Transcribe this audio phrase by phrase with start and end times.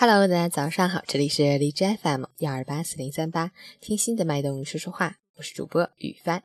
[0.00, 3.50] Hello，大家早上好，这里是荔枝 FM 幺二八四零三八，
[3.80, 6.44] 听心的脉动说说话，我是主播雨帆。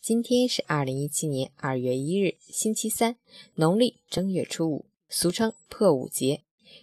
[0.00, 3.14] 今天是二零一七年二月一日，星期三，
[3.54, 6.42] 农历正月初五，俗称破五节。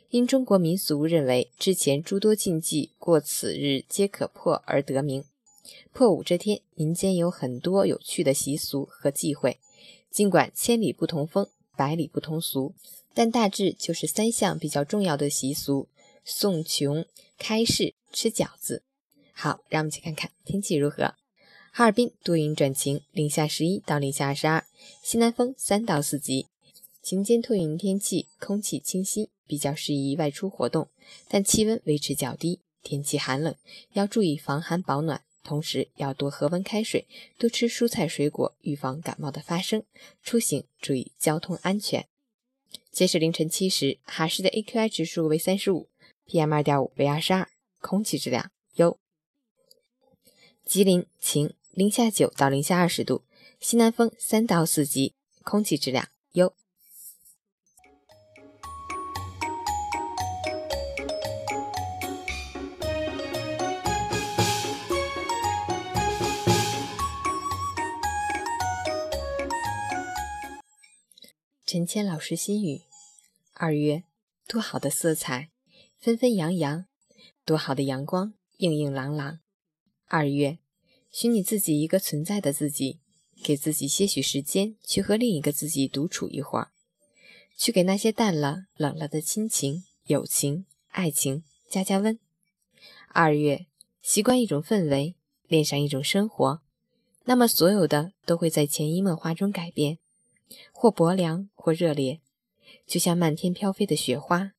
[0.09, 5.25] 因中国民俗认为，之前诸多禁忌过此日皆可破而得名。
[5.91, 9.59] 破五这天，民间有很多有趣的习俗和忌讳，
[10.09, 12.73] 尽管千里不同风，百里不同俗，
[13.13, 15.89] 但大致就是三项比较重要的习俗。
[16.25, 17.05] 送穷、
[17.37, 18.83] 开市、吃饺子。
[19.31, 21.13] 好，让我们去看看天气如何。
[21.71, 24.65] 哈尔滨多云转晴，零下十一到零下二十二，
[25.03, 26.47] 西南风三到四级。
[27.01, 30.89] 晴间多云天气，空气清新，比较适宜外出活动，
[31.27, 33.53] 但气温维持较低，天气寒冷，
[33.93, 37.05] 要注意防寒保暖，同时要多喝温开水，
[37.37, 39.83] 多吃蔬菜水果，预防感冒的发生。
[40.23, 42.07] 出行注意交通安全。
[42.91, 45.89] 截止凌晨七时，哈市的 AQI 指数为三十五。
[46.27, 47.47] PM 二点五为二十二，
[47.79, 48.99] 空气质量优。
[50.65, 53.23] 吉林晴，零下九到零下二十度，
[53.59, 56.53] 西南风三到四级，空气质量优。
[71.67, 72.81] 陈谦老师心语：
[73.53, 74.03] 二月，
[74.47, 75.49] 多好的色彩！
[76.05, 76.85] 纷纷扬扬，
[77.45, 79.39] 多好的阳光，硬硬朗朗。
[80.05, 80.59] 二月，
[81.09, 82.99] 许你自己一个存在的自己，
[83.43, 86.69] 给自己些许时间，去和另一个自己独处一会儿，
[87.57, 92.19] 去给那些淡了、冷了的亲情、友情、爱情加加温。
[93.07, 93.65] 二月，
[94.03, 95.15] 习惯一种氛围，
[95.47, 96.61] 恋上一种生活，
[97.23, 99.97] 那么所有的都会在潜移默化中改变，
[100.71, 102.21] 或薄凉，或热烈，
[102.85, 104.51] 就像漫天飘飞的雪花。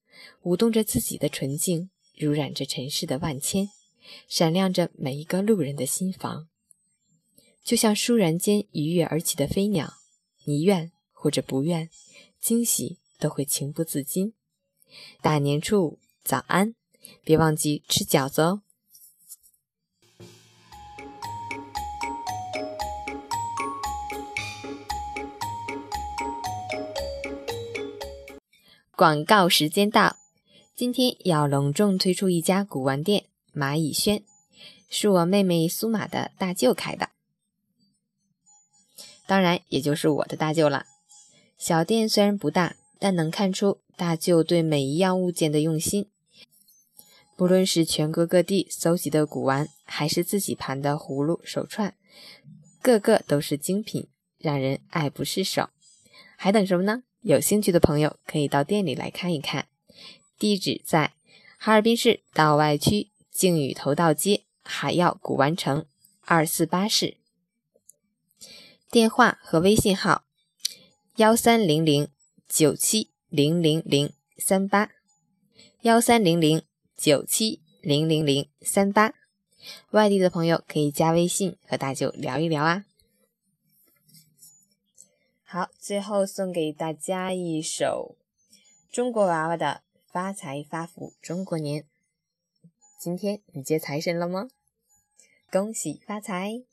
[0.42, 3.70] 舞动着自己的纯净，濡染着尘世的万千，
[4.28, 6.48] 闪亮着每一个路人的心房，
[7.64, 9.94] 就像倏然间一跃而起的飞鸟。
[10.44, 11.90] 你愿或者不愿，
[12.40, 14.32] 惊喜都会情不自禁。
[15.20, 16.74] 大年初五，早安！
[17.24, 18.62] 别忘记吃饺子哦。
[28.96, 30.16] 广告时间到，
[30.74, 34.22] 今天要隆重推出一家古玩店——蚂蚁轩，
[34.88, 37.10] 是我妹妹苏玛的大舅开的，
[39.26, 40.86] 当然也就是我的大舅了。
[41.58, 46.08] 小店虽然不大，但能看出大舅对每一样物件的用心。
[47.36, 51.94] 不论是全国各地搜集的古玩，还是自己盘的葫芦、手串，
[52.80, 54.08] 个个都是精品，
[54.38, 55.68] 让人爱不释手。
[56.38, 57.02] 还等什么呢？
[57.26, 59.66] 有兴趣的朋友可以到店里来看一看，
[60.38, 61.14] 地址在
[61.58, 65.86] 哈尔滨市道外区靖宇头道街海耀古玩城
[66.20, 67.16] 二四八室，
[68.92, 70.22] 电话和微信号
[71.16, 72.06] 幺三零零
[72.48, 74.90] 九七零零零三八
[75.80, 76.62] 幺三零零
[76.96, 79.14] 九七零零零三八，
[79.90, 82.84] 外地的朋友可以加微信和大舅聊一聊啊。
[85.48, 88.16] 好，最后送给大家一首
[88.90, 91.82] 中国娃娃的《发财发福中国年》。
[92.98, 94.48] 今天你接财神了吗？
[95.48, 96.64] 恭喜发财！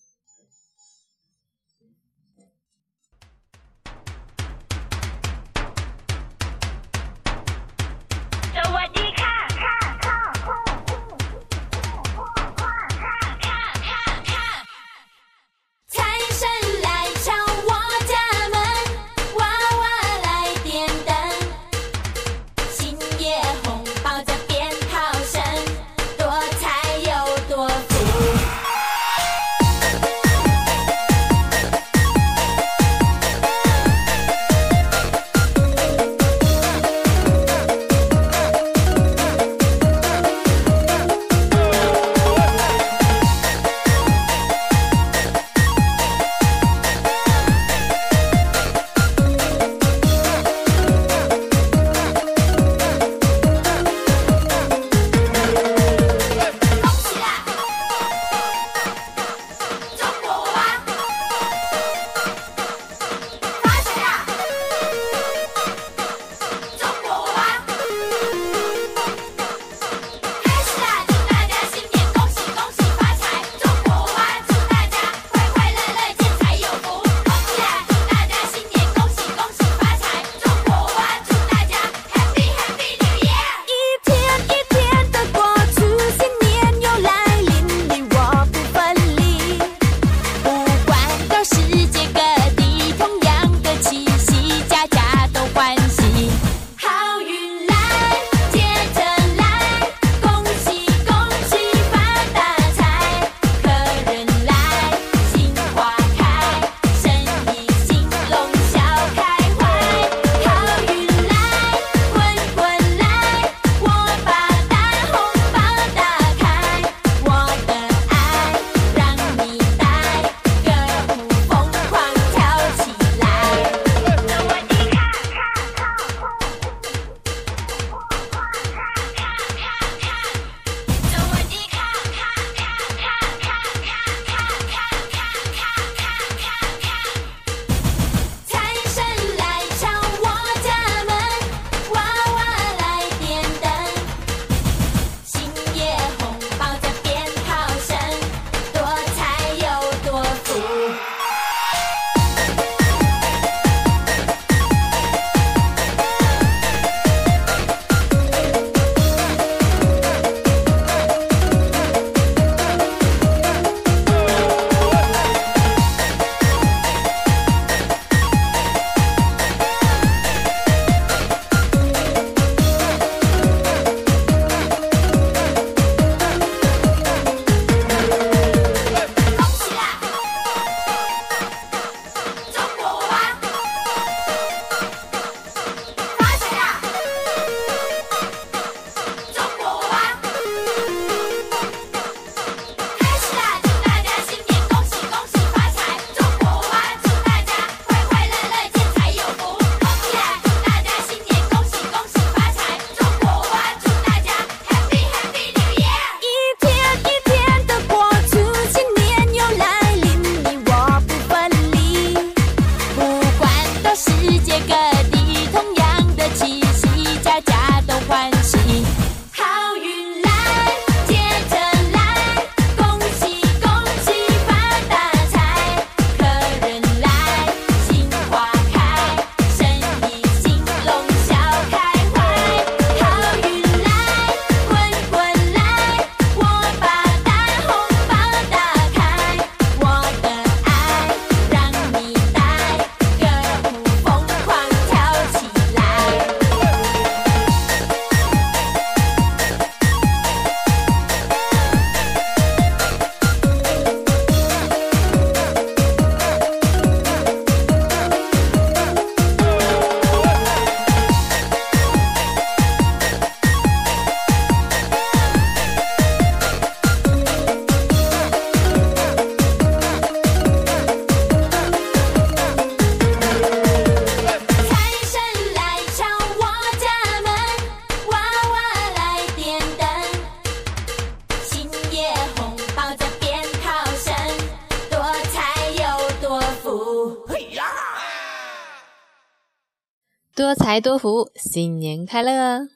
[290.35, 292.68] 多财多福，新年快乐！